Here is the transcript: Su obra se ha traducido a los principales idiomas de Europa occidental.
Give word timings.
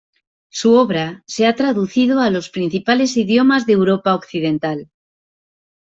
Su 0.49 0.73
obra 0.73 1.23
se 1.27 1.45
ha 1.45 1.53
traducido 1.55 2.21
a 2.21 2.31
los 2.31 2.49
principales 2.49 3.15
idiomas 3.17 3.67
de 3.67 3.73
Europa 3.73 4.15
occidental. 4.15 4.89